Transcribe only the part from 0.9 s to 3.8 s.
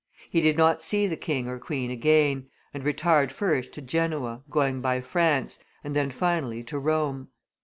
the king or queen again, and retired first